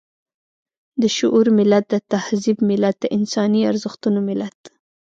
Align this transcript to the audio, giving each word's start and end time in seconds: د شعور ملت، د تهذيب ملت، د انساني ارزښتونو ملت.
د 1.01 1.03
شعور 1.17 1.45
ملت، 1.57 1.85
د 1.91 1.95
تهذيب 2.11 2.57
ملت، 2.69 2.95
د 3.01 3.05
انساني 3.17 3.61
ارزښتونو 3.71 4.19
ملت. 4.29 4.59